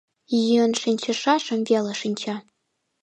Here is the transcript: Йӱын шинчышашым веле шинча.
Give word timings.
Йӱын 0.45 0.73
шинчышашым 0.81 1.59
веле 1.69 1.93
шинча. 2.01 2.35